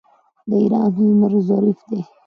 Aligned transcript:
د 0.49 0.51
ایران 0.61 0.87
هنر 0.97 1.33
ظریف 1.49 1.79
دی. 1.89 1.99